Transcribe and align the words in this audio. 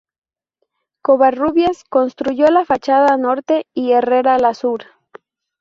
Covarrubias 1.03 1.83
construyó 1.83 2.47
la 2.47 2.65
fachada 2.65 3.17
norte 3.17 3.67
y 3.71 3.91
Herrera 3.91 4.39
la 4.39 4.55
sur. 4.55 4.81